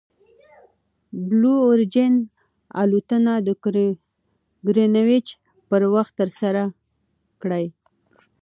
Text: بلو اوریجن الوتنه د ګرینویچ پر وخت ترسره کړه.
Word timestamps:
بلو 1.27 1.53
اوریجن 1.65 2.13
الوتنه 2.81 3.33
د 3.47 3.49
ګرینویچ 4.67 5.27
پر 5.69 5.81
وخت 5.93 6.13
ترسره 6.19 6.63
کړه. 7.41 7.59